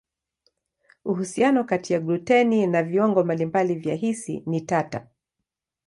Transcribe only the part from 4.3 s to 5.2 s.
ni tata.